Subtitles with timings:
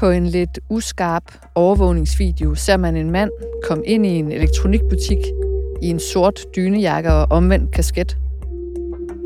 [0.00, 1.22] På en lidt uskarp
[1.54, 3.30] overvågningsvideo ser man en mand
[3.64, 5.18] komme ind i en elektronikbutik
[5.82, 8.18] i en sort dynejakke og omvendt kasket.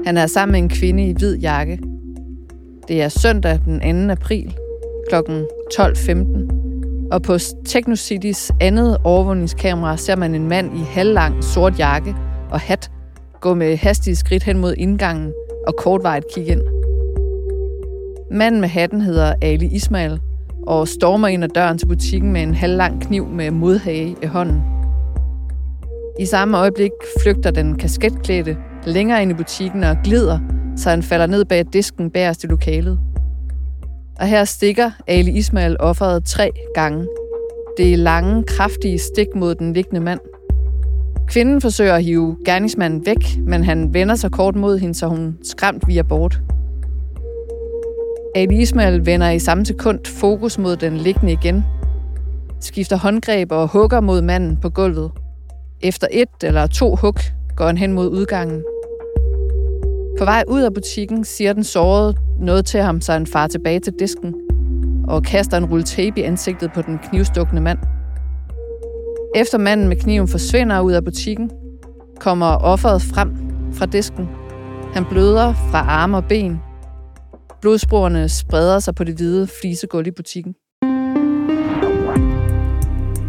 [0.06, 1.78] Han er sammen med en kvinde i hvid jakke.
[2.88, 4.12] Det er søndag den 2.
[4.12, 4.54] april
[5.08, 5.14] kl.
[5.14, 12.14] 12.15, og på Technocities andet overvågningskamera ser man en mand i halvlang sort jakke
[12.50, 12.90] og hat
[13.40, 15.32] gå med hastige skridt hen mod indgangen
[15.66, 16.62] og kortvarigt kigge ind.
[18.30, 20.20] Manden med hatten hedder Ali Ismail
[20.66, 24.62] og stormer ind ad døren til butikken med en halvlang kniv med modhage i hånden.
[26.20, 26.90] I samme øjeblik
[27.22, 30.38] flygter den kasketklædte længere ind i butikken og glider,
[30.76, 32.98] så han falder ned bag disken bagerst i lokalet.
[34.20, 37.06] Og her stikker Ali Ismail offeret tre gange.
[37.78, 40.20] Det er lange, kraftige stik mod den liggende mand.
[41.26, 45.38] Kvinden forsøger at hive gerningsmanden væk, men han vender sig kort mod hende, så hun
[45.42, 46.40] skræmt via bort.
[48.36, 51.64] Ali Ismail vender i samme sekund fokus mod den liggende igen,
[52.60, 55.10] skifter håndgreb og hugger mod manden på gulvet.
[55.80, 57.14] Efter et eller to hug
[57.56, 58.62] går han hen mod udgangen.
[60.18, 63.80] På vej ud af butikken siger den sårede noget til ham, så han far tilbage
[63.80, 64.34] til disken
[65.08, 67.78] og kaster en rulle tape i ansigtet på den knivstukne mand.
[69.36, 71.50] Efter manden med kniven forsvinder ud af butikken,
[72.20, 73.36] kommer offeret frem
[73.72, 74.28] fra disken.
[74.94, 76.60] Han bløder fra arme og ben.
[77.64, 80.54] Blodsporene spreder sig på det hvide flisegulv i butikken.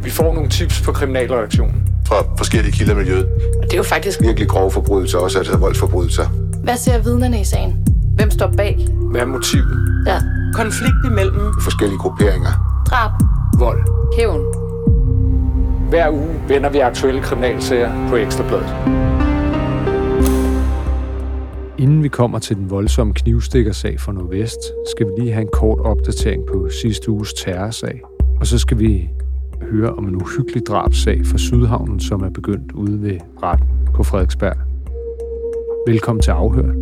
[0.04, 1.84] Vi får nogle tips på kriminalreaktionen.
[2.08, 3.26] Fra forskellige kilder i miljøet.
[3.62, 6.28] Og det er jo faktisk Virkelig grove forbrydelser, også altså voldsforbrydelser.
[6.64, 7.88] Hvad ser vidnerne i sagen?
[8.16, 8.88] Hvem står bag?
[9.12, 10.04] Hvad er motivet?
[10.08, 10.22] Ja.
[10.54, 12.84] konflikt imellem Forskellige grupperinger.
[12.90, 13.12] Drab.
[13.60, 13.82] Vold.
[14.18, 14.42] Hævn.
[15.90, 19.15] Hver uge vender vi aktuelle kriminalsager på Ekstrabladet.
[21.78, 24.60] Inden vi kommer til den voldsomme knivstikkersag fra Nordvest,
[24.92, 28.02] skal vi lige have en kort opdatering på sidste uges terrorsag.
[28.40, 29.10] Og så skal vi
[29.62, 34.58] høre om en uhyggelig drabsag fra Sydhavnen, som er begyndt ude ved retten på Frederiksberg.
[35.88, 36.74] Velkommen til Afhør.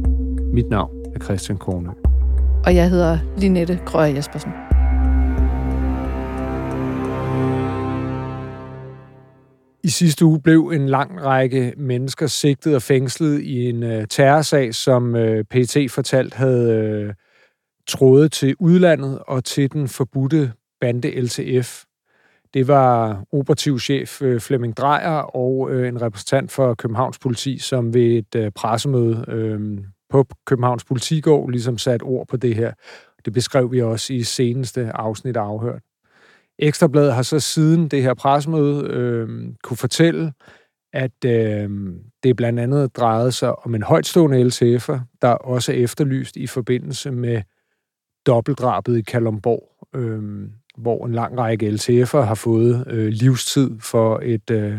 [0.54, 1.90] Mit navn er Christian Kornø.
[2.66, 4.52] Og jeg hedder Linette Krøger Jespersen.
[9.86, 14.76] I sidste uge blev en lang række mennesker sigtet og fængslet i en øh, terrorsag,
[14.76, 17.14] som øh, PET fortalt havde øh,
[17.88, 21.84] trådet til udlandet og til den forbudte bande LTF.
[22.54, 28.18] Det var operativchef øh, Flemming Drejer og øh, en repræsentant for Københavns Politi, som ved
[28.18, 29.78] et øh, pressemøde øh,
[30.10, 32.74] på Københavns Politigård ligesom satte ord på det her.
[33.26, 35.82] Det beskrev vi også i seneste afsnit af Afhørt.
[36.60, 39.30] Ekstrabladet har så siden det her pressemøde øh,
[39.64, 40.34] kunne fortælle,
[40.94, 41.70] at øh,
[42.24, 47.12] det blandt andet drejede sig om en højtstående LTF'er, der også er efterlyst i forbindelse
[47.12, 47.42] med
[48.26, 54.50] dobbeltdrabet i Kalumborg, øh, hvor en lang række LTF'er har fået øh, livstid for et
[54.52, 54.78] øh,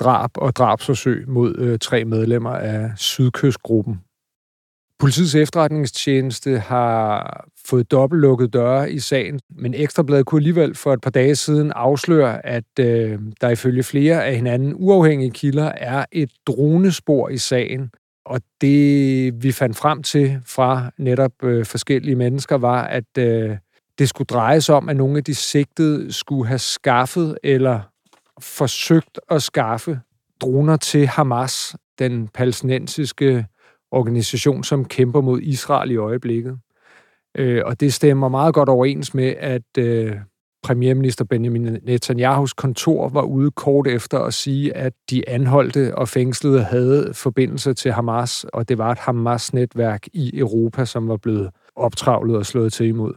[0.00, 4.00] drab og drabsforsøg mod øh, tre medlemmer af Sydkystgruppen.
[4.98, 11.10] Politiets efterretningstjeneste har fået dobbeltlukket døre i sagen, men Ekstrabladet kunne alligevel for et par
[11.10, 17.28] dage siden afsløre, at øh, der ifølge flere af hinanden uafhængige kilder er et dronespor
[17.28, 17.90] i sagen.
[18.24, 23.56] Og det, vi fandt frem til fra netop øh, forskellige mennesker, var, at øh,
[23.98, 27.80] det skulle dreje sig om, at nogle af de sigtede skulle have skaffet eller
[28.40, 30.00] forsøgt at skaffe
[30.40, 33.46] droner til Hamas, den palæstinensiske
[33.90, 36.58] organisation, som kæmper mod Israel i øjeblikket.
[37.38, 40.16] Øh, og det stemmer meget godt overens med, at øh,
[40.62, 46.62] premierminister Benjamin Netanyahus kontor var ude kort efter at sige, at de anholdte og fængslede
[46.62, 52.36] havde forbindelse til Hamas, og det var et Hamas-netværk i Europa, som var blevet optravlet
[52.36, 53.14] og slået til imod.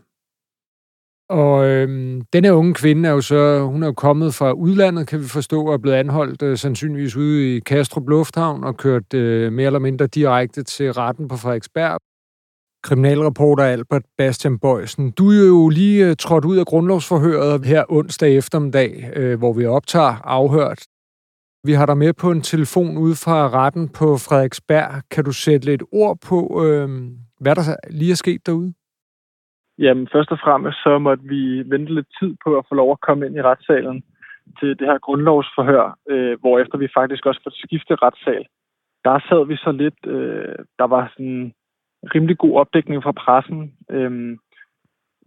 [1.30, 5.20] Og øhm, denne unge kvinde er jo så, hun er jo kommet fra udlandet, kan
[5.20, 9.54] vi forstå, og er blevet anholdt øh, sandsynligvis ude i Kastrup Lufthavn og kørt øh,
[9.54, 12.00] mere eller mindre direkte til retten på Frederiksberg.
[12.88, 18.38] Kriminalreporter Albert Bastian Bøjsen, du er jo lige øh, trådt ud af grundlovsforhøret her onsdag
[18.38, 20.82] eftermiddag, øh, hvor vi optager afhørt.
[21.68, 24.92] Vi har dig med på en telefon ude fra retten på Frederiksberg.
[25.14, 26.88] Kan du sætte lidt ord på, øh,
[27.44, 27.64] hvad der
[28.00, 28.74] lige er sket derude?
[29.78, 31.42] Jamen, først og fremmest så måtte vi
[31.74, 34.04] vente lidt tid på at få lov at komme ind i retssalen
[34.60, 38.46] til det her grundlovsforhør, øh, hvor efter vi faktisk også måtte skifte retssal.
[39.06, 41.54] Der sad vi så lidt, øh, der var sådan
[42.16, 43.74] rimelig god opdækning fra pressen.
[43.90, 44.38] Øhm,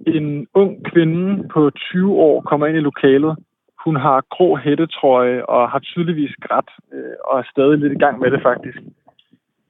[0.07, 3.37] en ung kvinde på 20 år kommer ind i lokalet.
[3.85, 8.19] Hun har grå hættetrøje og har tydeligvis grædt, øh, og er stadig lidt i gang
[8.21, 8.79] med det faktisk.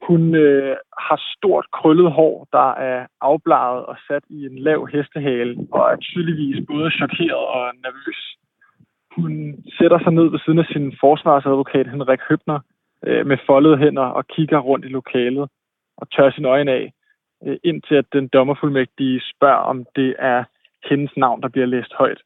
[0.03, 5.57] Hun øh, har stort krøllet hår, der er afbladet og sat i en lav hestehale,
[5.73, 8.21] og er tydeligvis både chokeret og nervøs.
[9.17, 9.33] Hun
[9.79, 12.59] sætter sig ned ved siden af sin forsvarsadvokat Henrik Høbner
[13.07, 15.49] øh, med foldede hænder og kigger rundt i lokalet
[15.97, 16.93] og tør sin øjne af,
[17.47, 20.45] øh, indtil at den dommerfuldmægtige spørger, om det er
[20.91, 22.21] hendes navn, der bliver læst højt.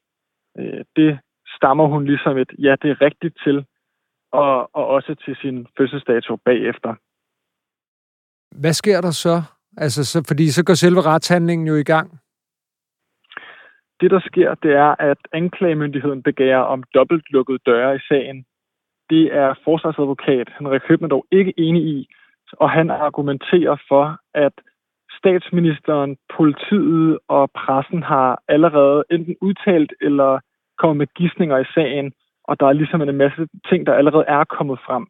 [0.57, 1.19] Øh, det
[1.55, 3.65] stammer hun ligesom et, ja, det er rigtigt til,
[4.31, 6.95] og, og også til sin fødselsdato bagefter.
[8.61, 9.41] Hvad sker der så?
[9.77, 12.19] Altså, så, fordi så går selve retshandlingen jo i gang.
[14.01, 18.45] Det, der sker, det er, at anklagemyndigheden begærer om dobbelt lukket døre i sagen.
[19.09, 22.07] Det er forsvarsadvokat Henrik Høbner dog ikke enig i,
[22.51, 24.53] og han argumenterer for, at
[25.21, 30.39] statsministeren, politiet og pressen har allerede enten udtalt eller
[30.77, 32.11] kommet med gissninger i sagen,
[32.43, 35.05] og der er ligesom en masse ting, der allerede er kommet frem.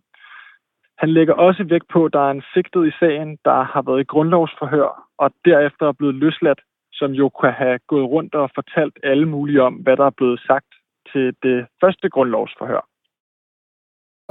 [0.97, 4.01] Han lægger også vægt på, at der er en sigtet i sagen, der har været
[4.01, 6.61] i grundlovsforhør, og derefter er blevet løsladt,
[6.93, 10.39] som jo kan have gået rundt og fortalt alle mulige om, hvad der er blevet
[10.47, 10.71] sagt
[11.11, 12.90] til det første grundlovsforhør.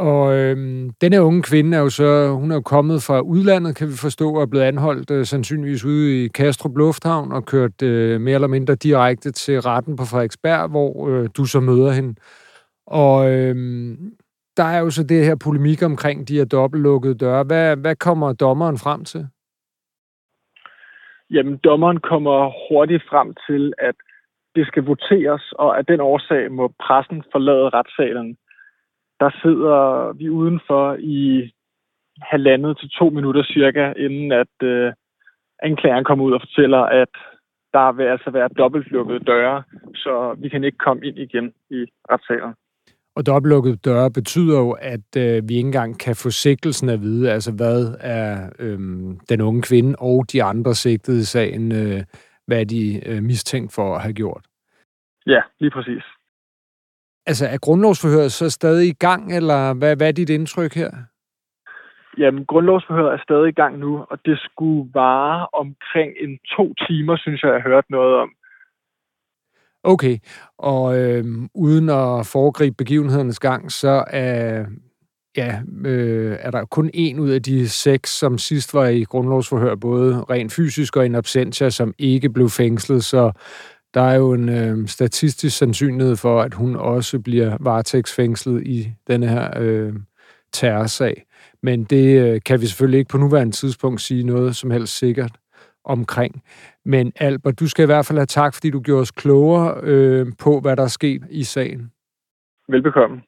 [0.08, 3.88] Og øhm, denne unge kvinde er jo så, hun er jo kommet fra udlandet, kan
[3.88, 8.20] vi forstå, og er blevet anholdt øh, sandsynligvis ude i Kastrup Lufthavn og kørt øh,
[8.20, 12.14] mere eller mindre direkte til retten på Frederiksberg, hvor øh, du så møder hende.
[12.86, 13.96] Og øhm,
[14.56, 17.44] der er jo så det her polemik omkring de her dobbeltlukkede døre.
[17.44, 19.26] Hvad, hvad kommer dommeren frem til?
[21.30, 23.94] Jamen, dommeren kommer hurtigt frem til, at
[24.54, 28.36] det skal voteres, og af den årsag må pressen forlade retssalen
[29.20, 31.52] der sidder vi udenfor i
[32.22, 34.92] halvandet til to minutter cirka, inden at øh,
[35.62, 37.14] anklageren kommer ud og fortæller, at
[37.72, 39.62] der vil altså være dobbeltlukkede døre,
[39.94, 42.54] så vi kan ikke komme ind igen i retssalen.
[43.16, 47.32] Og dobbeltlukkede døre betyder jo, at øh, vi ikke engang kan få sigtelsen at vide,
[47.32, 48.78] altså hvad er øh,
[49.28, 52.02] den unge kvinde og de andre sigtede i sagen, øh,
[52.46, 54.44] hvad de øh, mistænkt for at have gjort?
[55.26, 56.02] Ja, lige præcis.
[57.30, 60.90] Altså, er grundlovsforhøret så stadig i gang, eller hvad, hvad er dit indtryk her?
[62.18, 67.16] Jamen, grundlovsforhøret er stadig i gang nu, og det skulle vare omkring en to timer,
[67.16, 68.30] synes jeg, jeg har hørt noget om.
[69.82, 70.18] Okay,
[70.58, 71.24] og øh,
[71.54, 74.64] uden at foregribe begivenhedernes gang, så er,
[75.36, 79.74] ja, øh, er der kun en ud af de seks, som sidst var i grundlovsforhør,
[79.74, 83.32] både rent fysisk og in absentia, som ikke blev fængslet, så
[83.94, 89.28] der er jo en øh, statistisk sandsynlighed for, at hun også bliver varetægtsfængslet i denne
[89.28, 89.92] her øh,
[90.52, 91.24] terrorsag.
[91.62, 95.32] Men det øh, kan vi selvfølgelig ikke på nuværende tidspunkt sige noget som helst sikkert
[95.84, 96.42] omkring.
[96.84, 100.26] Men Albert, du skal i hvert fald have tak, fordi du gjorde os klogere øh,
[100.38, 101.90] på, hvad der er sket i sagen.
[102.68, 103.22] Velbekomme.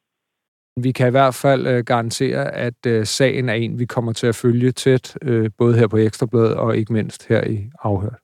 [0.77, 4.27] Vi kan i hvert fald øh, garantere, at øh, sagen er en, vi kommer til
[4.27, 8.22] at følge tæt, øh, både her på Ekstrabladet og ikke mindst her i Afhørt.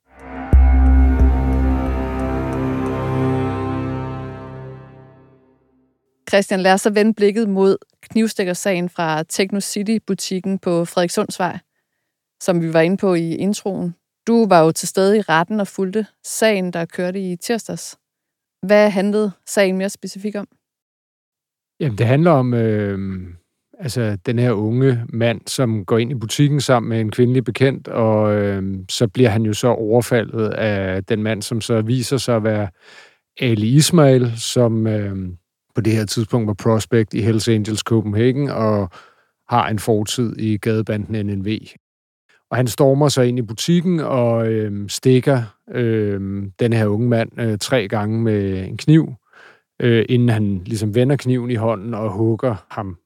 [6.28, 11.58] Christian, lad os så vende blikket mod knivstikkersagen fra Techno City-butikken på Frederikssundsvej,
[12.42, 13.94] som vi var inde på i introen.
[14.26, 17.98] Du var jo til stede i retten og fulgte sagen, der kørte i tirsdags.
[18.66, 20.48] Hvad handlede sagen mere specifikt om?
[21.80, 22.98] Jamen, det handler om øh,
[23.78, 27.88] altså, den her unge mand, som går ind i butikken sammen med en kvindelig bekendt,
[27.88, 32.36] og øh, så bliver han jo så overfaldet af den mand, som så viser sig
[32.36, 32.69] at være
[33.40, 34.86] Ali Ismail, som...
[34.86, 35.28] Øh,
[35.78, 38.90] på det her tidspunkt var prospect i Hells Angels Copenhagen og
[39.49, 41.58] har en fortid i gadebanden NNV.
[42.50, 47.40] Og han stormer sig ind i butikken og øh, stikker øh, den her unge mand
[47.40, 49.14] øh, tre gange med en kniv,
[49.80, 52.97] øh, inden han ligesom vender kniven i hånden og hugger ham.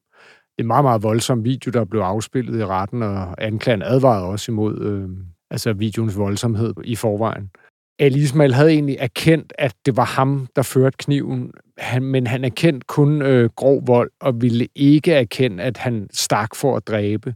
[0.43, 4.25] Det er en meget, meget voldsom video, der blev afspillet i retten, og anklageren advarede
[4.25, 5.09] også imod øh,
[5.51, 7.51] altså videoens voldsomhed i forvejen.
[7.99, 11.53] Ali Ismail havde egentlig erkendt, at det var ham, der førte kniven,
[11.83, 16.55] han, men han erkendte kun øh, grov vold, og ville ikke erkende, at han stak
[16.55, 17.35] for at dræbe.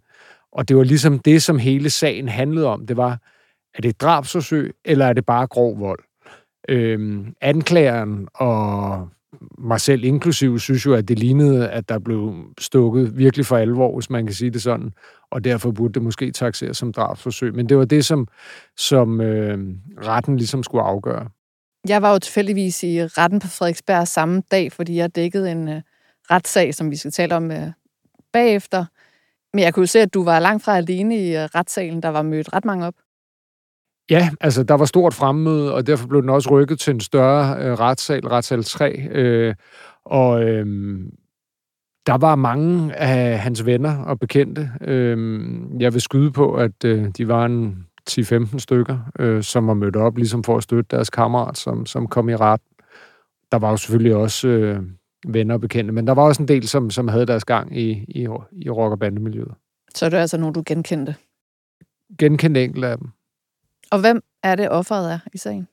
[0.52, 2.86] Og det var ligesom det, som hele sagen handlede om.
[2.86, 3.18] Det var,
[3.74, 6.04] er det drabsforsøg, eller er det bare grov vold?
[6.68, 9.08] Øhm, anklageren og
[9.58, 13.94] mig selv inklusiv synes jo, at det lignede, at der blev stukket virkelig for alvor,
[13.94, 14.92] hvis man kan sige det sådan,
[15.30, 17.54] og derfor burde det måske taxeres som drabsforsøg.
[17.54, 18.28] Men det var det, som,
[18.76, 19.58] som øh,
[20.02, 21.28] retten ligesom skulle afgøre.
[21.88, 25.82] Jeg var jo tilfældigvis i retten på Frederiksberg samme dag, fordi jeg dækkede en øh,
[26.30, 27.72] retssag, som vi skal tale om øh,
[28.32, 28.84] bagefter.
[29.54, 32.02] Men jeg kunne jo se, at du var langt fra alene i øh, retssalen.
[32.02, 32.94] Der var mødt ret mange op.
[34.10, 37.58] Ja, altså der var stort fremmøde, og derfor blev den også rykket til en større
[37.58, 38.92] øh, retssal, retssal 3.
[38.92, 39.54] Øh,
[40.04, 40.66] og øh,
[42.06, 44.70] der var mange af hans venner og bekendte.
[44.80, 45.48] Øh,
[45.80, 49.96] jeg vil skyde på, at øh, de var en 10-15 stykker, øh, som var mødt
[49.96, 52.60] op ligesom for at støtte deres kammerat, som, som kom i ret.
[53.52, 54.82] Der var jo selvfølgelig også øh,
[55.26, 57.90] venner og bekendte, men der var også en del, som, som havde deres gang i,
[57.90, 59.54] i, i rock- og bandemiljøet.
[59.94, 61.14] Så er det altså nogen, du genkendte.
[62.18, 63.08] Genkendte enkelte af dem.
[63.90, 65.68] Og hvem er det, offeret er i sagen?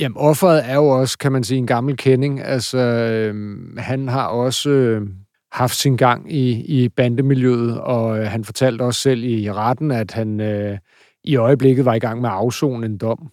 [0.00, 2.40] Jamen, offeret er jo også, kan man sige, en gammel kending.
[2.40, 5.08] Altså, øh, han har også øh,
[5.52, 10.10] haft sin gang i, i bandemiljøet, og øh, han fortalte også selv i retten, at
[10.10, 10.78] han øh,
[11.24, 13.30] i øjeblikket var i gang med at afzone en dom.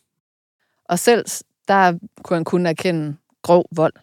[0.90, 1.26] Og selv
[1.68, 3.94] der kunne han kun erkende grov vold.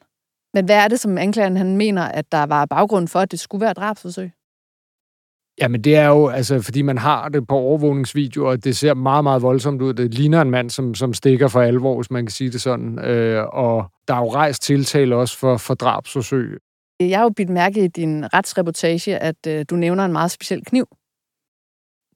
[0.54, 3.40] Men hvad er det, som anklageren han mener, at der var baggrund for, at det
[3.40, 4.30] skulle være drabsforsøg?
[5.60, 9.24] Jamen det er jo, altså, fordi man har det på overvågningsvideoer, og det ser meget,
[9.24, 9.94] meget voldsomt ud.
[9.94, 12.98] Det ligner en mand, som, som stikker for alvor, hvis man kan sige det sådan.
[12.98, 16.58] Øh, og der er jo rejst tiltale også for, for drabsforsøg.
[17.00, 20.64] Jeg har jo bidt mærke i din retsreportage, at øh, du nævner en meget speciel
[20.64, 20.86] kniv.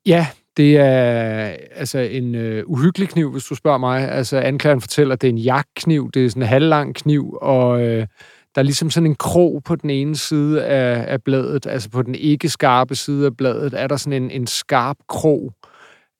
[0.06, 4.10] Ja, det er altså en øh, uhyggelig kniv, hvis du spørger mig.
[4.10, 7.82] Altså anklageren fortæller, at det er en jagtkniv, det er sådan en halvlang kniv, og
[7.82, 8.06] øh,
[8.54, 12.02] der er ligesom sådan en krog på den ene side af, af bladet, altså på
[12.02, 15.52] den ikke skarpe side af bladet, er der sådan en, en skarp krog.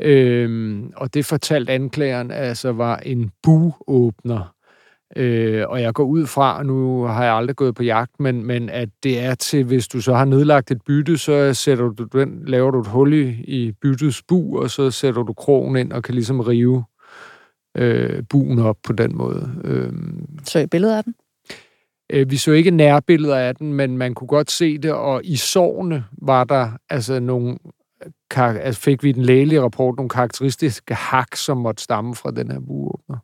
[0.00, 4.51] Øhm, og det fortalte anklageren altså var en buåbner.
[5.16, 8.70] Øh, og jeg går ud fra, nu har jeg aldrig gået på jagt, men, men
[8.70, 12.42] at det er til, hvis du så har nedlagt et bytte, så sætter du den,
[12.46, 16.02] laver du et hul i, i byttets bu, og så sætter du krogen ind og
[16.02, 16.84] kan ligesom rive
[17.76, 19.50] øh, buen op på den måde.
[19.64, 19.92] Øh,
[20.44, 21.14] så i billedet af den?
[22.12, 25.36] Øh, vi så ikke nærbilleder af den, men man kunne godt se det, og i
[25.36, 27.58] sårene var der altså nogle
[28.36, 32.60] altså fik vi den lægelige rapport nogle karakteristiske hak, som måtte stamme fra den her
[32.60, 33.18] buåbner.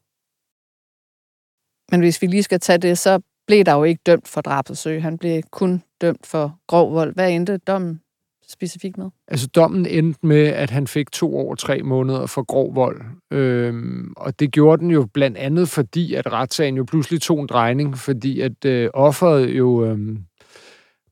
[1.90, 5.02] Men hvis vi lige skal tage det, så blev der jo ikke dømt for drabsforsøg.
[5.02, 7.14] Han blev kun dømt for grov vold.
[7.14, 8.00] Hvad endte dommen
[8.48, 9.06] specifikt med?
[9.28, 13.00] Altså dommen endte med, at han fik to år og tre måneder for grov vold.
[13.30, 17.46] Øhm, og det gjorde den jo blandt andet, fordi at retssagen jo pludselig tog en
[17.46, 19.98] drejning, fordi at øh, offeret jo øh,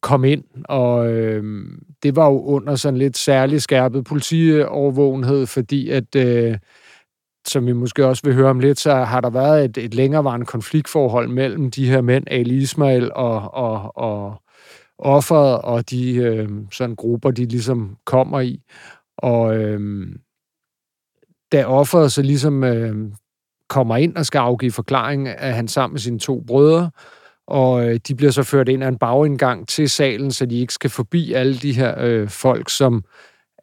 [0.01, 1.65] kom ind, og øh,
[2.03, 6.17] det var jo under sådan lidt særlig skærpet politiovervågenhed, fordi at...
[6.17, 6.59] Øh,
[7.49, 10.47] som vi måske også vil høre om lidt, så har der været et, et længerevarende
[10.47, 14.43] konfliktforhold mellem de her mænd, Ali Ismail og, og, og
[14.99, 18.63] offeret og de øh, sådan grupper, de ligesom kommer i.
[19.19, 20.07] Og øh,
[21.53, 22.97] da offeret så ligesom øh,
[23.69, 26.91] kommer ind og skal afgive forklaring, er han sammen med sine to brødre,
[27.47, 30.73] og øh, de bliver så ført ind af en bagindgang til salen, så de ikke
[30.73, 33.05] skal forbi alle de her øh, folk, som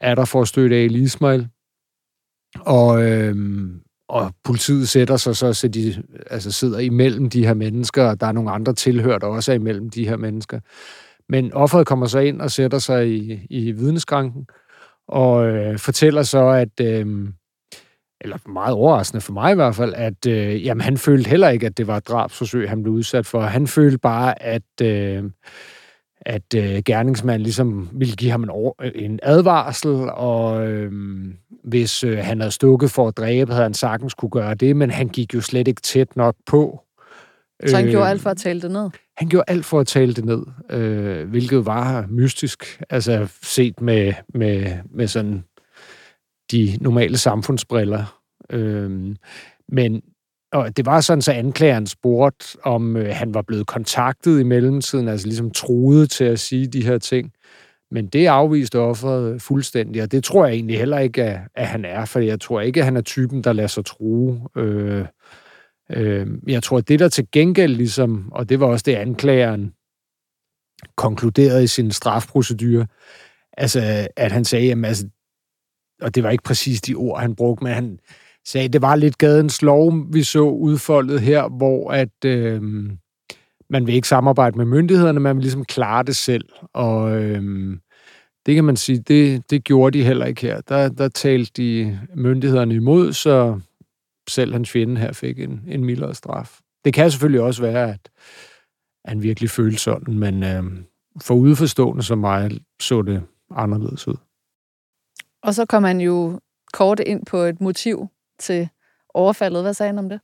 [0.02, 1.48] er der for at støtte Ali Ismail.
[2.60, 3.36] Og, øh,
[4.08, 8.28] og politiet sætter sig så, så de altså sidder imellem de her mennesker, og der
[8.28, 10.60] er nogle andre tilhør, der også er imellem de her mennesker.
[11.30, 14.48] Men offeret kommer så ind og sætter sig i, i vidneskranken,
[15.08, 17.28] og øh, fortæller så, at, øh,
[18.22, 21.66] eller meget overraskende for mig i hvert fald, at øh, jamen, han følte heller ikke,
[21.66, 23.42] at det var et drabsforsøg, han blev udsat for.
[23.42, 25.24] Han følte bare, at, øh,
[26.26, 30.92] at øh, gerningsmanden ligesom ville give ham en, over, en advarsel, og øh,
[31.64, 34.92] hvis øh, han havde stukket for at dræbe, havde han sagtens kunne gøre det, men
[34.92, 36.84] han gik jo slet ikke tæt nok på.
[37.66, 38.90] Så han øh, gjorde alt for at tale det ned?
[39.18, 44.14] Han gjorde alt for at tale det ned, øh, hvilket var mystisk, altså set med,
[44.34, 45.44] med, med sådan
[46.52, 48.20] de normale samfundsbriller.
[48.50, 49.16] Øh,
[49.70, 50.02] men
[50.54, 55.08] og det var sådan, så anklageren spurgte, om øh, han var blevet kontaktet i mellemtiden,
[55.08, 57.32] altså ligesom troede til at sige de her ting.
[57.92, 61.86] Men det afviste offeret fuldstændig, og det tror jeg egentlig heller ikke, at, at han
[61.86, 64.48] er, for jeg tror ikke, at han er typen, der lader sig true.
[64.58, 65.06] Øh,
[65.90, 69.74] øh, jeg tror, at det der til gengæld ligesom, og det var også det anklageren
[70.96, 72.86] konkluderede i sin strafprocedur,
[73.58, 75.08] altså at han sagde, jamen, altså,
[76.02, 78.00] og det var ikke præcis de ord, han brugte, men han
[78.46, 82.62] sagde, det var lidt gadens lov, vi så udfoldet her, hvor at øh,
[83.70, 86.50] man vil ikke samarbejde med myndighederne, man vil ligesom klare det selv.
[86.74, 87.44] Og øh,
[88.46, 90.62] det kan man sige, det, det gjorde de heller ikke her.
[90.62, 93.60] Der, der talte de myndighederne imod, så
[94.30, 96.60] selv hans fjende her fik en, en mildere straf.
[96.86, 98.10] Det kan selvfølgelig også være, at
[99.06, 100.64] han virkelig følte sådan, men øh,
[101.22, 104.16] for udeforstående som mig, så det anderledes ud.
[105.44, 106.40] Og så kom han jo
[106.74, 108.08] kort ind på et motiv
[108.44, 108.70] til
[109.14, 109.62] overfaldet.
[109.62, 110.20] Hvad sagde han om det?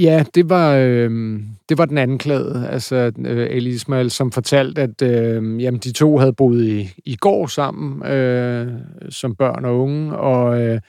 [0.00, 5.02] Ja, det var, øh, det var den anklagede, altså øh, Ali Ismail, som fortalte, at
[5.02, 8.72] øh, jamen, de to havde boet i, i går sammen øh,
[9.08, 10.80] som børn og unge, og øh,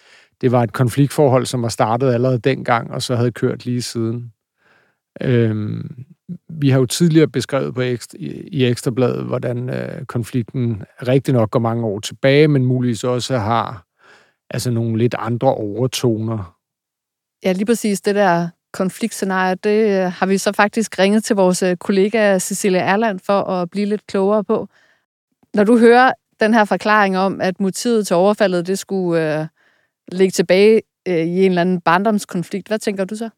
[0.41, 4.31] det var et konfliktforhold, som var startet allerede dengang, og så havde kørt lige siden.
[5.21, 5.83] Øh,
[6.49, 11.51] vi har jo tidligere beskrevet på ekstra, i, i Ekstrabladet, hvordan øh, konflikten rigtig nok
[11.51, 13.85] går mange år tilbage, men muligvis også har
[14.53, 16.57] altså nogle lidt andre overtoner.
[17.43, 21.63] Ja, lige præcis det der konfliktscenarie, det øh, har vi så faktisk ringet til vores
[21.63, 24.67] øh, kollega Cecilia Erland for at blive lidt klogere på.
[25.53, 29.47] Når du hører den her forklaring om, at motivet til overfaldet, det skulle øh,
[30.11, 33.29] ligge tilbage øh, i en eller anden barndomskonflikt, hvad tænker du så?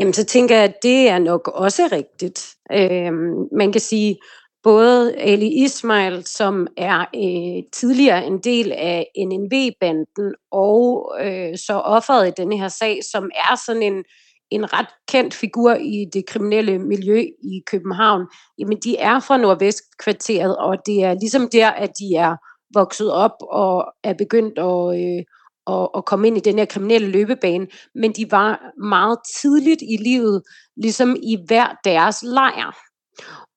[0.00, 2.54] Jamen, så tænker jeg, at det er nok også rigtigt.
[2.72, 3.12] Øh,
[3.58, 4.16] man kan sige,
[4.62, 12.28] både Ali Ismail, som er øh, tidligere en del af NNV-banden, og øh, så offeret
[12.28, 14.04] i denne her sag, som er sådan en,
[14.50, 18.26] en ret kendt figur i det kriminelle miljø i København,
[18.58, 22.36] jamen de er fra Nordvestkvarteret, og det er ligesom der, at de er
[22.74, 25.24] vokset op og er begyndt at, øh,
[25.66, 29.96] at, at komme ind i den her kriminelle løbebane, men de var meget tidligt i
[29.96, 30.42] livet,
[30.76, 32.91] ligesom i hver deres lejr.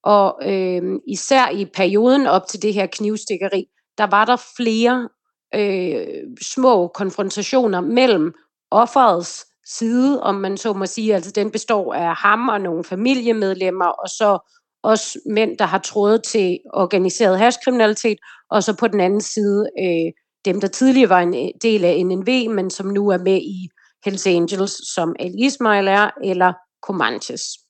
[0.05, 3.65] Og øh, især i perioden op til det her knivstikkeri,
[3.97, 5.09] der var der flere
[5.55, 8.33] øh, små konfrontationer mellem
[8.71, 11.15] offerets side, om man så må sige.
[11.15, 14.39] Altså den består af ham og nogle familiemedlemmer, og så
[14.83, 18.17] også mænd, der har trådet til organiseret hashkriminalitet,
[18.51, 20.12] og så på den anden side øh,
[20.45, 23.69] dem, der tidligere var en øh, del af NNV, men som nu er med i
[24.05, 27.64] Hells Angels, som Ali Ismail er, eller Comanches.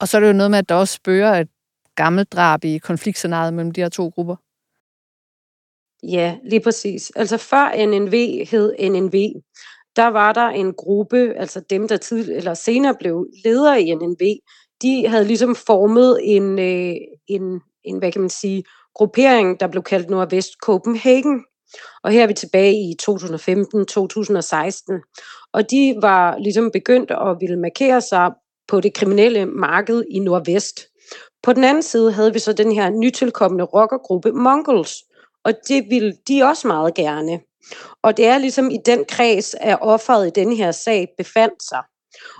[0.00, 1.48] Og så er det jo noget med, at der også spørger et
[1.96, 4.36] gammelt drab i konfliktscenariet mellem de her to grupper.
[6.02, 7.12] Ja, lige præcis.
[7.16, 9.14] Altså før NNV hed NNV,
[9.96, 14.20] der var der en gruppe, altså dem, der tid, eller senere blev ledere i NNV,
[14.82, 16.94] de havde ligesom formet en, øh,
[17.26, 18.64] en, en, hvad kan man sige,
[18.94, 21.44] gruppering, der blev kaldt Nordvest Copenhagen.
[22.02, 23.10] Og her er vi tilbage i 2015-2016.
[25.52, 28.30] Og de var ligesom begyndt at ville markere sig
[28.70, 30.80] på det kriminelle marked i Nordvest.
[31.42, 34.94] På den anden side havde vi så den her nytilkommende rockergruppe Mongols,
[35.44, 37.40] og det ville de også meget gerne.
[38.02, 41.82] Og det er ligesom i den kreds, at offeret i den her sag befandt sig.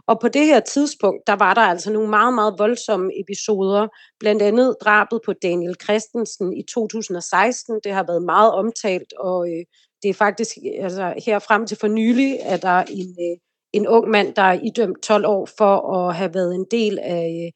[0.07, 3.89] Og på det her tidspunkt, der var der altså nogle meget, meget voldsomme episoder.
[4.21, 7.81] Blandt andet drabet på Daniel Christensen i 2016.
[7.85, 9.65] Det har været meget omtalt, og øh,
[10.03, 13.87] det er faktisk altså, her frem til for nylig, at der er en, øh, en
[13.87, 17.53] ung mand, der er idømt 12 år for at have været en del af,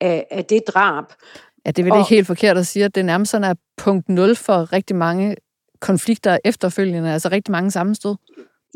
[0.00, 1.04] af, af det drab.
[1.66, 3.54] Ja, det er vel og, ikke helt forkert at sige, at det nærmest sådan er
[3.76, 5.36] punkt 0 for rigtig mange
[5.80, 8.14] konflikter efterfølgende, altså rigtig mange sammenstød.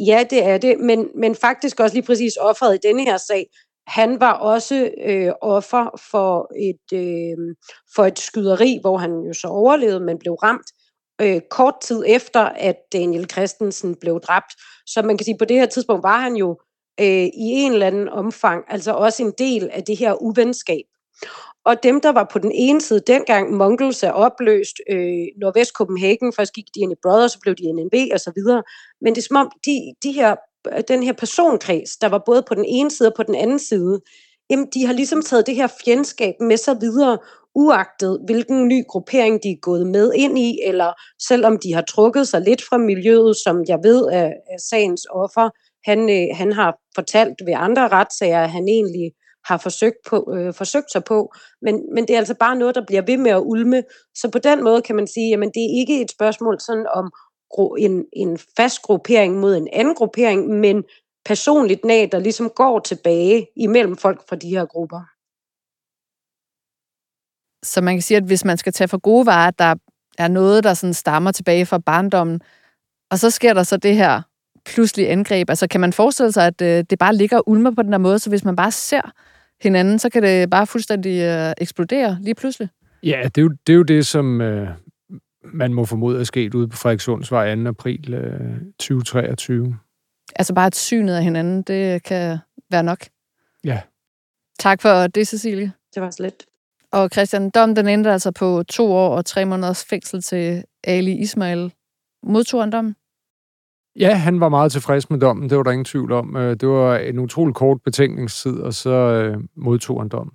[0.06, 3.46] Ja, det er det, men, men faktisk også lige præcis offeret i denne her sag,
[3.86, 7.54] han var også øh, offer for et, øh,
[7.94, 10.66] for et skyderi, hvor han jo så overlevede, men blev ramt
[11.20, 14.52] øh, kort tid efter, at Daniel Christensen blev dræbt.
[14.86, 16.58] Så man kan sige, på det her tidspunkt var han jo
[17.00, 20.84] øh, i en eller anden omfang, altså også en del af det her uvenskab.
[21.64, 26.32] Og dem, der var på den ene side dengang, Mongols er opløst, øh, Nordvest Copenhagen,
[26.32, 28.62] først gik de ind i Brothers, så blev de NNB og så videre.
[29.00, 30.34] Men det er som om, de, de her,
[30.88, 34.00] den her personkreds, der var både på den ene side og på den anden side,
[34.50, 37.18] jamen, de har ligesom taget det her fjendskab med sig videre,
[37.54, 42.28] uagtet hvilken ny gruppering de er gået med ind i, eller selvom de har trukket
[42.28, 45.50] sig lidt fra miljøet, som jeg ved er, er sagens offer,
[45.86, 49.12] han, øh, han har fortalt ved andre retssager, at han egentlig
[49.44, 52.86] har forsøgt, på, øh, forsøgt sig på, men, men det er altså bare noget, der
[52.86, 53.82] bliver ved med at ulme.
[54.14, 57.12] Så på den måde kan man sige, at det er ikke et spørgsmål sådan om
[57.78, 60.84] en, en fast gruppering mod en anden gruppering, men
[61.24, 65.00] personligt nag, der ligesom går tilbage imellem folk fra de her grupper.
[67.64, 69.74] Så man kan sige, at hvis man skal tage for gode varer, at der
[70.18, 72.40] er noget, der sådan stammer tilbage fra barndommen,
[73.10, 74.22] og så sker der så det her
[74.66, 75.50] pludselige angreb.
[75.50, 77.98] Altså kan man forestille sig, at øh, det bare ligger og ulmer på den der
[77.98, 79.12] måde, så hvis man bare ser
[79.62, 82.68] hinanden, så kan det bare fuldstændig øh, eksplodere lige pludselig.
[83.02, 84.68] Ja, det er jo det, er jo det som øh,
[85.52, 87.68] man må formode er sket ude på Frederikssundsvej 2.
[87.68, 89.76] april øh, 2023.
[90.36, 92.38] Altså bare et synet af hinanden, det kan
[92.70, 93.04] være nok.
[93.64, 93.80] Ja.
[94.58, 95.72] Tak for det, Cecilie.
[95.94, 96.44] Det var slet.
[96.92, 101.12] Og Christian, dom den endte altså på to år og tre måneders fængsel til Ali
[101.12, 101.72] Ismail.
[102.22, 102.96] Modtog han dommen?
[103.98, 106.36] Ja, han var meget tilfreds med dommen, det var der ingen tvivl om.
[106.36, 110.32] Øh, det var en utrolig kort betænkningstid, og så øh, modtog han dommen.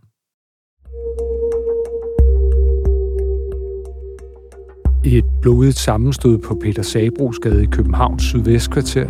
[5.06, 9.08] Et blodigt sammenstød på Peter Sabrosgade i Københavns sydvestkvarter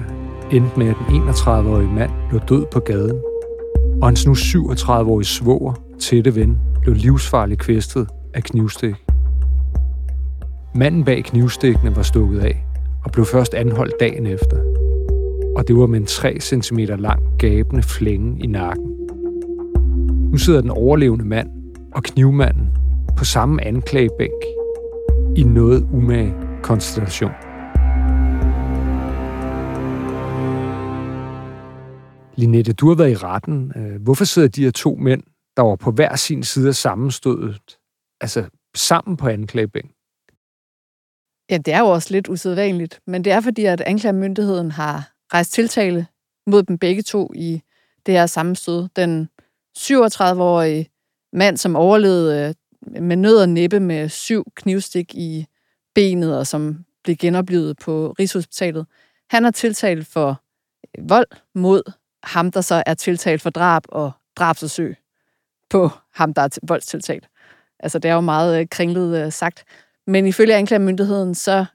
[0.51, 3.21] endte med, at den 31-årige mand blev død på gaden,
[4.01, 8.95] og hans nu 37-årige svoger, tætte ven, blev livsfarligt kvæstet af knivstik.
[10.75, 12.65] Manden bag knivstikkene var stukket af,
[13.03, 14.57] og blev først anholdt dagen efter.
[15.55, 18.97] Og det var med en 3 cm lang gabende flænge i nakken.
[20.31, 21.49] Nu sidder den overlevende mand
[21.91, 22.69] og knivmanden
[23.17, 24.43] på samme anklagebænk
[25.35, 26.33] i noget umage
[26.63, 27.31] konstellation.
[32.35, 33.71] Linette, du har været i retten.
[33.75, 35.23] Øh, hvorfor sidder de her to mænd,
[35.57, 37.77] der var på hver sin side af sammenstødet,
[38.21, 39.91] altså sammen på anklagebænken?
[41.49, 45.54] Ja, det er jo også lidt usædvanligt, men det er fordi, at anklagemyndigheden har rejst
[45.54, 46.08] tiltale
[46.47, 47.62] mod dem begge to i
[48.06, 48.88] det her sammenstød.
[48.95, 49.30] Den
[49.77, 50.89] 37-årige
[51.34, 52.56] mand, som overlevede
[52.88, 55.47] øh, med nød og næppe med syv knivstik i
[55.95, 58.86] benet, og som blev genoplevet på Rigshospitalet,
[59.30, 60.41] han er tiltalt for
[60.97, 61.91] øh, vold mod
[62.23, 64.95] ham, der så er tiltalt for drab og drabsforsøg
[65.69, 67.27] på ham, der er voldstiltalt.
[67.80, 69.63] Altså, det er jo meget øh, kringlet sagt.
[70.12, 71.65] Men ifølge anklagemyndigheden, så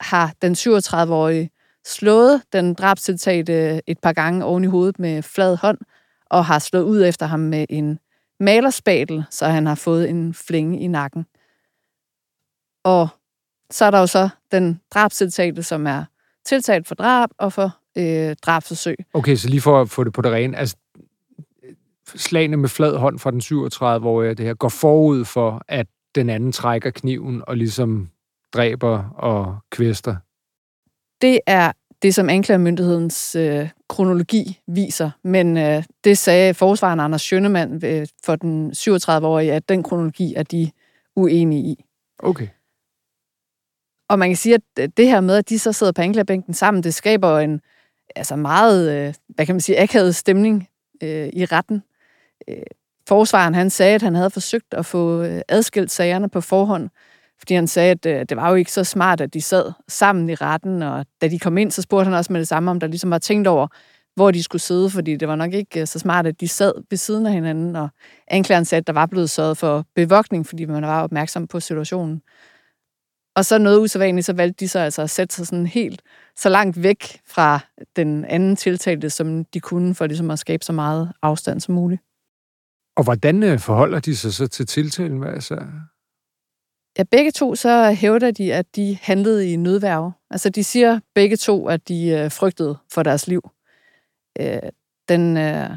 [0.00, 1.50] har den 37-årige
[1.84, 5.78] slået den drabstiltagte øh, et par gange oven i hovedet med flad hånd,
[6.26, 7.98] og har slået ud efter ham med en
[8.40, 11.26] malerspadel, så han har fået en flænge i nakken.
[12.84, 13.08] Og
[13.70, 16.04] så er der jo så den drabstiltagte, som er
[16.44, 18.96] tiltalt for drab og for øh, drabsforsøg.
[19.14, 20.76] Okay, så lige for at få det på det rene, altså
[22.14, 26.52] slagene med flad hånd fra den 37-årige, det her, går forud for, at den anden
[26.52, 28.08] trækker kniven og ligesom
[28.52, 30.16] dræber og kvæster?
[31.20, 31.72] Det er
[32.02, 38.36] det, som anklagemyndighedens øh, kronologi viser, men øh, det sagde forsvaren Anders Schønemann øh, for
[38.36, 40.70] den 37-årige, at den kronologi er de
[41.16, 41.84] uenige i.
[42.18, 42.48] Okay.
[44.08, 46.82] Og man kan sige, at det her med, at de så sidder på anklagebænken sammen,
[46.82, 47.60] det skaber en
[48.16, 50.68] altså meget, øh, hvad kan man sige, akavet stemning
[51.02, 51.82] øh, i retten.
[52.48, 52.56] Øh,
[53.12, 56.90] forsvaren han sagde, at han havde forsøgt at få øh, adskilt sagerne på forhånd,
[57.38, 60.30] fordi han sagde, at øh, det var jo ikke så smart, at de sad sammen
[60.30, 62.80] i retten, og da de kom ind, så spurgte han også med det samme, om
[62.80, 63.66] der ligesom var tænkt over,
[64.14, 66.72] hvor de skulle sidde, fordi det var nok ikke øh, så smart, at de sad
[66.90, 67.88] ved siden af hinanden, og
[68.28, 72.22] anklageren sagde, at der var blevet sørget for bevogtning, fordi man var opmærksom på situationen.
[73.36, 76.02] Og så noget usædvanligt, så valgte de så altså at sætte sig sådan helt
[76.36, 77.60] så langt væk fra
[77.96, 82.02] den anden tiltalte, som de kunne, for ligesom at skabe så meget afstand som muligt.
[82.96, 85.18] Og hvordan øh, forholder de sig så til tiltalen?
[85.18, 85.66] Hvad så?
[86.98, 90.12] Ja, begge to så hævder de, at de handlede i nødværve.
[90.30, 93.50] Altså de siger begge to, at de øh, frygtede for deres liv.
[94.40, 94.58] Øh,
[95.08, 95.70] den øh,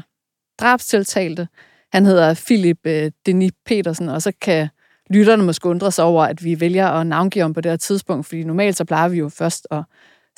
[0.60, 1.48] drabstiltalte,
[1.92, 4.68] han hedder Philip øh, Denis Petersen, og så kan
[5.10, 8.26] lytterne måske undre sig over, at vi vælger at navngive ham på det her tidspunkt,
[8.26, 9.82] fordi normalt så plejer vi jo først at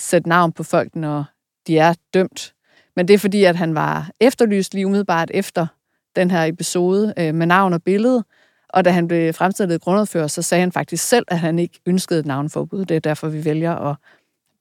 [0.00, 1.24] sætte navn på folk, når
[1.66, 2.54] de er dømt.
[2.96, 5.66] Men det er fordi, at han var efterlyst lige umiddelbart efter
[6.18, 8.24] den her episode øh, med navn og billede,
[8.68, 12.20] og da han blev fremstillet grundadfører, så sagde han faktisk selv, at han ikke ønskede
[12.20, 12.84] et navnforbud.
[12.84, 13.96] Det er derfor, vi vælger at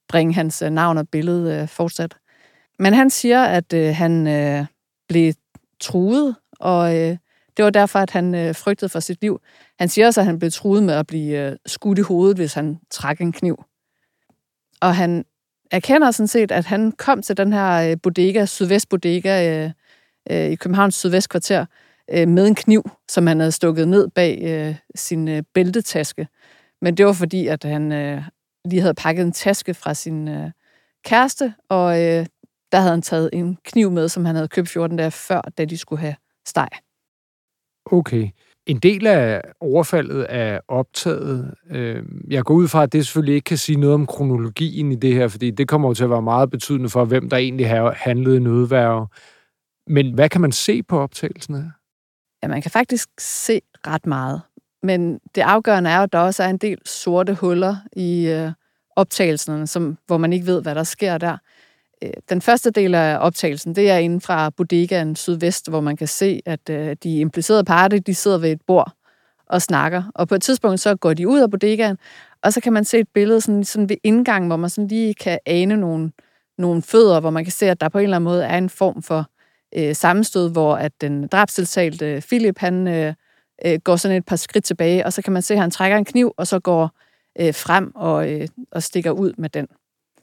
[0.08, 2.18] bringe hans øh, navn og billede øh, fortsat.
[2.80, 4.66] Men han siger, at øh, han øh,
[5.10, 5.34] blev
[5.80, 7.18] truet, og øh,
[7.58, 9.42] det var derfor, at han øh, frygtede for sit liv.
[9.80, 12.54] Han siger også, at han blev truet med at blive øh, skudt i hovedet, hvis
[12.54, 13.64] han trak en kniv.
[14.82, 15.26] Og han
[15.72, 19.72] erkender sådan set, at han kom til den her øh, bodega, Sydvest Bodega øh,
[20.32, 21.66] øh, i Københavns Sydvestkvarter,
[22.14, 26.28] øh, med en kniv, som han havde stukket ned bag øh, sin øh, bæltetaske.
[26.82, 28.24] Men det var fordi, at han øh,
[28.66, 30.52] lige havde pakket en taske fra sin øh,
[31.06, 32.26] kæreste, og øh,
[32.72, 35.66] der havde han taget en kniv med, som han havde købt 14 dage før, da
[35.66, 36.16] de skulle have
[36.48, 36.70] steg.
[37.86, 38.30] Okay.
[38.66, 41.54] En del af overfaldet er optaget.
[41.70, 44.96] Øh, jeg går ud fra, at det selvfølgelig ikke kan sige noget om kronologien i
[44.96, 47.70] det her, fordi det kommer jo til at være meget betydende for, hvem der egentlig
[47.70, 49.08] har handlet i nødværve.
[49.88, 51.70] Men hvad kan man se på optagelsen her?
[52.44, 54.42] Ja, man kan faktisk se ret meget.
[54.84, 58.52] Men det afgørende er at der også er en del sorte huller i øh,
[58.96, 61.38] optagelserne, som, hvor man ikke ved, hvad der sker der.
[62.04, 66.08] Øh, den første del af optagelsen, det er inden fra bodegaen sydvest, hvor man kan
[66.08, 68.92] se, at øh, de implicerede parter, de sidder ved et bord
[69.50, 70.04] og snakker.
[70.16, 71.98] Og på et tidspunkt, så går de ud af bodegaen,
[72.44, 75.14] og så kan man se et billede sådan, sådan ved indgangen, hvor man sådan lige
[75.14, 76.12] kan ane nogle,
[76.58, 78.70] nogle fødder, hvor man kan se, at der på en eller anden måde er en
[78.70, 79.30] form for
[79.76, 83.14] øh, sammenstød, hvor at den drabstiltalte Philip, han øh,
[83.66, 85.98] øh, går sådan et par skridt tilbage, og så kan man se, at han trækker
[85.98, 86.92] en kniv, og så går
[87.40, 89.68] øh, frem og, øh, og stikker ud med den.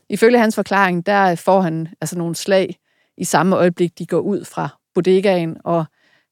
[0.09, 2.77] Ifølge hans forklaring, der får han altså nogle slag
[3.17, 5.85] i samme øjeblik, de går ud fra bodegaen, og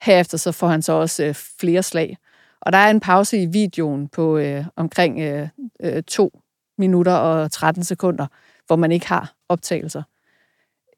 [0.02, 2.16] herefter så får han så også øh, flere slag.
[2.60, 5.48] Og der er en pause i videoen på øh, omkring øh,
[5.82, 6.40] øh, 2
[6.78, 8.26] minutter og 13 sekunder,
[8.66, 10.02] hvor man ikke har optagelser.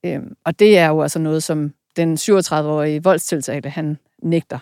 [0.04, 4.58] Øhm, og det er jo altså noget, som den 37-årige voldstiltalte, han nægter.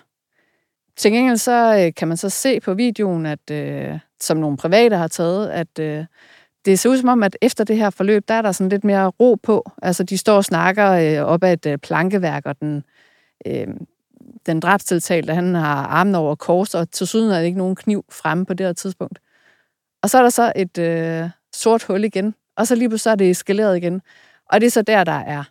[0.97, 4.97] Til gengæld så øh, kan man så se på videoen, at øh, som nogle private
[4.97, 6.05] har taget, at øh,
[6.65, 8.85] det ser ud som om, at efter det her forløb, der er der sådan lidt
[8.85, 9.71] mere ro på.
[9.83, 12.85] Altså, de står og snakker øh, op ad et øh, plankeværk, og den
[13.47, 13.67] øh,
[14.47, 18.05] den drabstiltalte, han har armen over kors, og til syden er der ikke nogen kniv
[18.11, 19.19] fremme på det her tidspunkt.
[20.03, 23.17] Og så er der så et øh, sort hul igen, og så lige pludselig er
[23.17, 24.03] det eskaleret igen.
[24.47, 25.45] Og det er så der, der er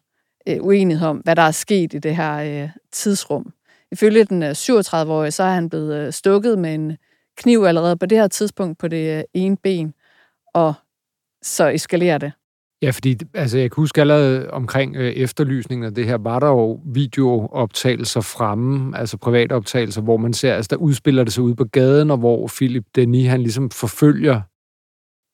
[0.48, 3.54] øh, uenighed om, hvad der er sket i det her øh, tidsrum.
[3.92, 6.98] Ifølge den øh, 37-årige, så er han blevet øh, stukket med en
[7.38, 9.94] kniv allerede på det her tidspunkt på det øh, ene ben,
[10.54, 10.74] og
[11.42, 12.32] så eskalerer det.
[12.82, 16.48] Ja, fordi altså, jeg kan huske allerede omkring øh, efterlysningen af det her, var der
[16.48, 21.56] jo videooptagelser fremme, altså private optagelser, hvor man ser, altså der udspiller det sig ude
[21.56, 24.42] på gaden, og hvor Philip Denis, han ligesom forfølger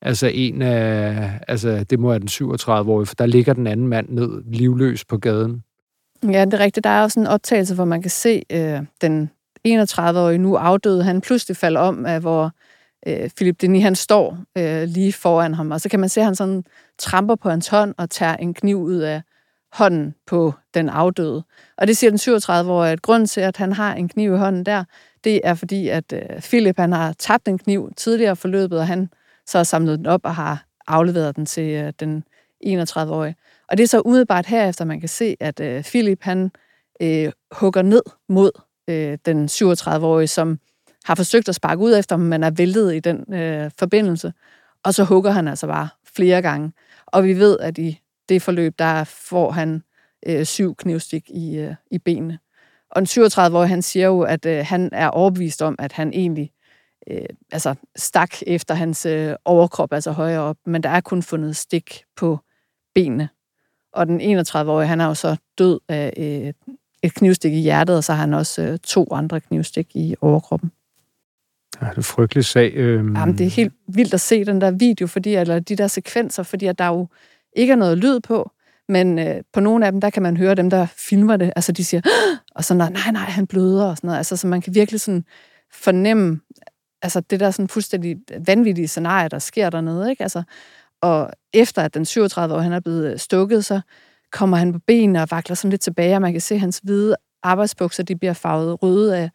[0.02, 4.10] altså en af, altså det må være den 37-årige, for der ligger den anden mand
[4.10, 5.64] ned livløs på gaden.
[6.24, 6.84] Ja, det er rigtigt.
[6.84, 9.32] Der er også en optagelse, hvor man kan se øh, den
[9.68, 12.52] 31-årige nu afdøde, han pludselig falder om, af, hvor
[13.08, 16.26] øh, Philip Denis, han står øh, lige foran ham, og så kan man se, at
[16.26, 16.64] han sådan
[17.00, 19.22] tramper på hans hånd og tager en kniv ud af
[19.74, 21.44] hånden på den afdøde.
[21.78, 24.66] Og det siger den 37-årige, at grunden til, at han har en kniv i hånden
[24.66, 24.84] der,
[25.24, 29.10] det er fordi, at øh, Philip han har tabt en kniv tidligere forløbet, og han
[29.48, 32.24] så har samlet den op og har afleveret den til øh, den
[32.66, 33.36] 31-årige.
[33.70, 36.52] Og det er så umiddelbart herefter, man kan se, at øh, Philip han
[37.02, 38.52] øh, hugger ned mod
[38.90, 40.60] øh, den 37-årige, som
[41.06, 44.34] har forsøgt at sparke ud efter ham, men er væltet i den øh, forbindelse.
[44.84, 46.72] Og så hugger han altså bare flere gange.
[47.06, 49.84] Og vi ved, at i det forløb, der får han
[50.26, 52.40] øh, syv knivstik i, øh, i benene.
[52.92, 56.52] Og den 37-årige, han siger jo, at øh, han er overbevist om, at han egentlig
[57.12, 61.56] øh, altså stak efter hans øh, overkrop, altså højere op, men der er kun fundet
[61.56, 62.40] stik på
[62.96, 63.30] benene.
[63.94, 66.54] Og den 31-årige, han er jo så død af øh,
[67.04, 70.72] et knivstik i hjertet, og så har han også øh, to andre knivstik i overkroppen.
[71.82, 72.74] Ja, det er frygtelig sag.
[72.74, 73.16] Øhm...
[73.16, 76.44] Jamen, det er helt vildt at se den der video, fordi, eller de der sekvenser,
[76.44, 77.08] fordi at der jo
[77.56, 78.52] ikke er noget lyd på,
[78.90, 81.54] men øh, på nogle af dem, der kan man høre dem, der filmer det.
[81.56, 82.38] Altså, de siger, Åh!
[82.56, 84.18] og så nej, nej, han bløder, og sådan noget.
[84.18, 85.26] Altså, så man kan virkelig sådan
[85.74, 86.40] fornemme,
[87.08, 88.18] altså det der sådan fuldstændig
[88.48, 90.24] vanvittige scenarie, der sker dernede, ikke?
[90.24, 90.44] Altså,
[91.02, 93.82] og efter at den 37 år, han er blevet øh, stukket, så
[94.32, 96.80] kommer han på benene og vakler sådan lidt tilbage, og man kan se, at hans
[96.84, 99.30] hvide arbejdsbukser, de bliver farvet røde af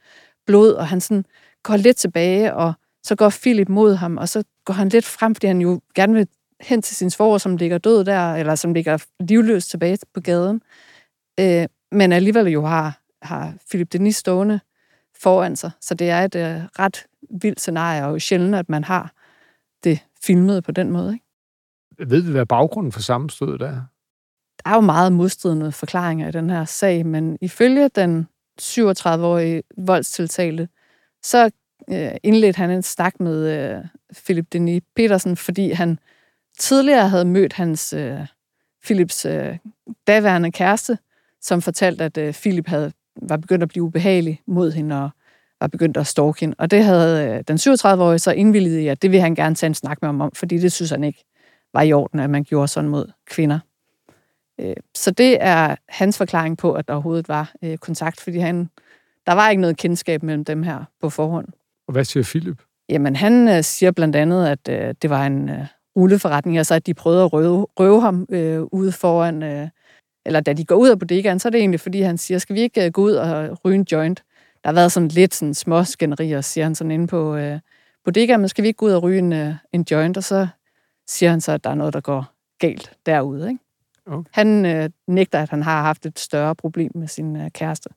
[0.46, 1.24] blod, og han sådan
[1.62, 5.34] går lidt tilbage, og så går Philip mod ham, og så går han lidt frem,
[5.34, 6.28] fordi han jo gerne vil
[6.60, 10.62] hen til sin svoger, som ligger død der, eller som ligger livløst tilbage på gaden.
[11.40, 14.60] Øh, men alligevel jo har, har Philip Denis stående
[15.22, 15.70] foran sig.
[15.80, 19.12] Så det er et øh, ret vildt scenarie, og jo sjældent, at man har
[19.84, 21.12] det filmet på den måde.
[21.12, 22.10] Ikke?
[22.10, 23.82] Ved vi, hvad baggrunden for sammenstødet er?
[24.64, 28.28] Der er jo meget modstridende forklaringer i den her sag, men ifølge den
[28.60, 30.68] 37-årige voldstiltalte,
[31.22, 31.50] så
[31.90, 33.84] øh, indledte han en snak med øh,
[34.24, 35.98] Philip Denis Petersen, fordi han
[36.58, 38.26] tidligere havde mødt hans øh,
[38.84, 39.58] Philips øh,
[40.06, 40.98] daværende kæreste,
[41.40, 45.10] som fortalte, at øh, Philip havde, var begyndt at blive ubehagelig mod hende og
[45.60, 46.54] var begyndt at stalke hende.
[46.58, 49.68] Og det havde øh, den 37-årige så indvilliget i, at det vil han gerne tage
[49.68, 51.24] en snak med ham om, fordi det synes han ikke
[51.74, 53.58] var i orden, at man gjorde sådan mod kvinder.
[54.60, 58.70] Øh, så det er hans forklaring på, at der overhovedet var øh, kontakt, fordi han,
[59.26, 61.48] der var ikke noget kendskab mellem dem her på forhånd.
[61.86, 62.62] Og hvad siger Philip?
[62.88, 64.66] Jamen, han siger blandt andet, at
[65.02, 68.92] det var en øh, rulleforretning, altså at de prøvede at røve, røve ham øh, ude
[68.92, 69.68] foran, øh,
[70.26, 72.56] eller da de går ud af bodegaen, så er det egentlig, fordi han siger, skal
[72.56, 74.24] vi ikke øh, gå ud og ryge en joint?
[74.64, 77.58] Der har været sådan lidt sådan små skænderier, siger han sådan inde på øh,
[78.04, 80.16] bodegaen, men skal vi ikke gå ud og ryge en, øh, en joint?
[80.16, 80.46] Og så
[81.06, 83.48] siger han så, at der er noget, der går galt derude.
[83.48, 83.60] Ikke?
[84.06, 84.30] Okay.
[84.32, 87.88] Han øh, nægter, at han har haft et større problem med sin øh, kæreste.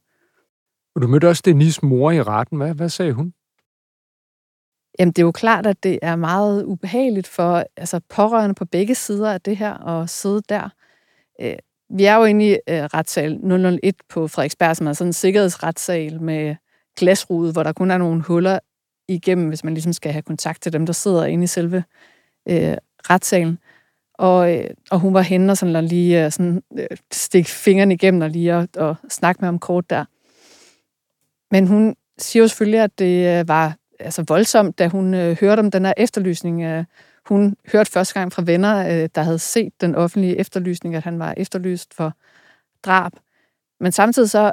[0.96, 2.58] Og du mødte også Denis mor i retten.
[2.58, 3.34] Hvad, hvad sagde hun?
[5.00, 8.96] Jamen, det er jo klart, at det er meget ubehageligt for altså, pårørende på begge
[8.96, 10.70] sider af det her at sidde der.
[11.42, 11.56] Øh,
[11.90, 13.40] vi er jo inde i øh, retssal
[13.84, 16.56] 001 på Frederiksberg, som er sådan en sikkerhedsretssal med
[16.98, 18.60] glasrude, hvor der kun er nogle huller
[19.08, 21.84] igennem, hvis man ligesom skal have kontakt til dem, der sidder inde i selve
[22.50, 22.78] øh,
[23.10, 23.60] retssalen.
[24.14, 28.22] Og, øh, og hun var henne og sådan, lige øh, sådan, øh, stik fingrene igennem
[28.22, 30.06] og lige og, og snakke med ham kort der.
[31.52, 35.60] Men hun siger jo selvfølgelig, at det øh, var altså voldsomt, da hun øh, hørte
[35.60, 36.64] om den her efterlysning.
[36.64, 36.84] Øh,
[37.28, 41.20] hun hørte første gang fra venner, øh, der havde set den offentlige efterlysning, at han
[41.20, 42.14] var efterlyst for
[42.84, 43.12] drab.
[43.80, 44.52] Men samtidig så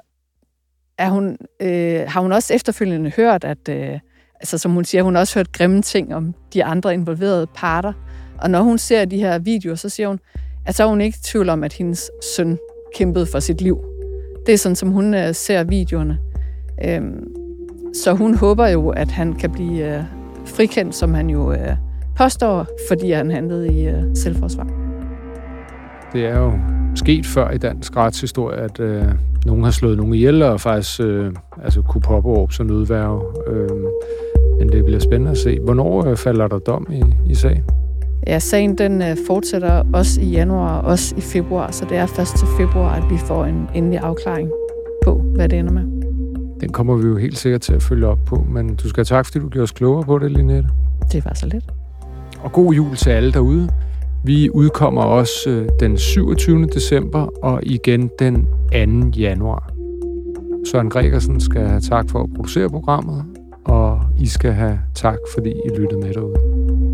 [0.98, 4.00] er hun, øh, har hun også efterfølgende hørt, at, øh,
[4.34, 7.92] altså som hun siger, hun har også hørt grimme ting om de andre involverede parter.
[8.38, 10.20] Og når hun ser de her videoer, så siger hun,
[10.66, 12.58] at så er hun ikke i tvivl om, at hendes søn
[12.94, 13.84] kæmpede for sit liv.
[14.46, 16.18] Det er sådan, som hun øh, ser videoerne.
[16.84, 17.34] Øhm,
[17.94, 20.04] så hun håber jo, at han kan blive øh,
[20.46, 21.76] frikendt, som han jo øh,
[22.22, 24.66] påstår, fordi han handlede i øh, selvforsvar.
[26.12, 26.52] Det er jo
[26.94, 29.04] sket før i dansk retshistorie, at øh,
[29.46, 31.32] nogen har slået nogen ihjel og faktisk øh,
[31.64, 33.22] altså kunne påberåbe sig nødværve.
[33.48, 33.70] Øh,
[34.58, 35.60] men det bliver spændende at se.
[35.60, 37.64] Hvornår øh, falder der dom i, i sagen?
[38.26, 42.06] Ja, sagen den øh, fortsætter også i januar og også i februar, så det er
[42.06, 44.50] først til februar, at vi får en endelig afklaring
[45.04, 45.82] på, hvad det ender med.
[46.60, 49.16] Den kommer vi jo helt sikkert til at følge op på, men du skal have
[49.16, 50.68] tak, fordi du gjorde os klogere på det, Linette.
[51.12, 51.64] Det var så lidt.
[52.42, 53.68] Og god jul til alle derude.
[54.24, 56.66] Vi udkommer også øh, den 27.
[56.66, 58.46] december og igen den
[59.12, 59.18] 2.
[59.18, 59.72] januar.
[60.70, 63.24] Søren Gregersen skal have tak for at producere programmet,
[63.64, 66.91] og I skal have tak, fordi I lyttede med derude.